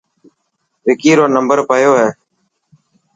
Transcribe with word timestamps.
وڪي 0.85 1.11
رو 1.17 1.25
نمبر 1.35 1.57
پيو 1.69 1.91
هي. 1.99 2.09